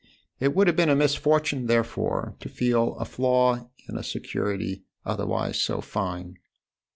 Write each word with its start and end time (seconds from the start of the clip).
It 0.39 0.55
would 0.55 0.65
have 0.65 0.75
been 0.75 0.89
a 0.89 0.95
misfortune 0.95 1.67
therefore 1.67 2.35
to 2.39 2.49
feel 2.49 2.95
a 2.95 3.05
flaw 3.05 3.69
in 3.87 3.97
a 3.97 4.01
security 4.03 4.71
8 4.71 4.71
THE 4.71 4.77
OTHER 4.77 4.81
HOUSE 4.81 5.13
otherwise 5.13 5.61
so 5.61 5.79
fine. 5.81 6.37